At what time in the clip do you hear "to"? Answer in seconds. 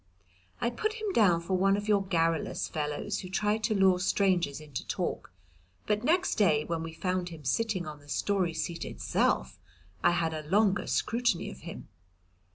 3.59-3.75